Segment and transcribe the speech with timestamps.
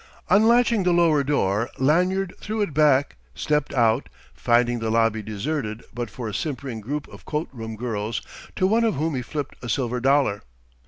[0.31, 6.09] Unlatching the lower door, Lanyard threw it back, stepped out, finding the lobby deserted but
[6.09, 8.23] for a simpering group of coat room girls,
[8.55, 10.41] to one of whom he flipped a silver dollar.